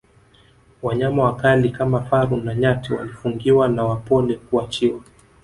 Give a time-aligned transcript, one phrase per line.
[0.81, 5.01] wanyama wakali kama faru na nyati walifungiwa na wapole kuachiwa